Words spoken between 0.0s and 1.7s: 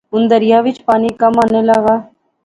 ہن دریا وچ پانی کم ہانے